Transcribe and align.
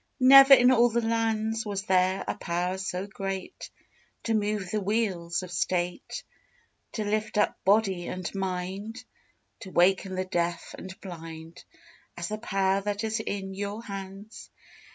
Never 0.19 0.55
in 0.55 0.71
all 0.71 0.89
the 0.89 1.05
lands 1.05 1.63
Was 1.63 1.83
there 1.83 2.23
a 2.27 2.33
power 2.33 2.79
so 2.79 3.05
great, 3.05 3.69
To 4.23 4.33
move 4.33 4.71
the 4.71 4.81
wheels 4.81 5.43
of 5.43 5.51
state, 5.51 6.23
To 6.93 7.05
lift 7.05 7.37
up 7.37 7.55
body 7.63 8.07
and 8.07 8.33
mind, 8.33 9.03
To 9.59 9.69
waken 9.69 10.15
the 10.15 10.25
deaf 10.25 10.73
and 10.75 10.99
blind, 11.01 11.63
As 12.17 12.29
the 12.29 12.39
power 12.39 12.81
that 12.81 13.03
is 13.03 13.19
in 13.19 13.53
your 13.53 13.83
hands! 13.83 14.49